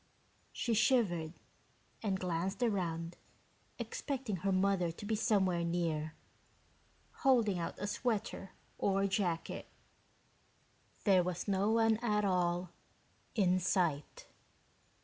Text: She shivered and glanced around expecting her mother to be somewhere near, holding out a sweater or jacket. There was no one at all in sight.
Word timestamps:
She 0.51 0.73
shivered 0.73 1.33
and 2.01 2.19
glanced 2.19 2.63
around 2.63 3.17
expecting 3.77 4.37
her 4.37 4.51
mother 4.51 4.89
to 4.91 5.05
be 5.05 5.15
somewhere 5.15 5.63
near, 5.63 6.15
holding 7.17 7.59
out 7.59 7.75
a 7.77 7.85
sweater 7.85 8.53
or 8.79 9.05
jacket. 9.05 9.67
There 11.03 11.21
was 11.21 11.47
no 11.47 11.69
one 11.69 11.97
at 11.97 12.25
all 12.25 12.71
in 13.35 13.59
sight. 13.59 14.25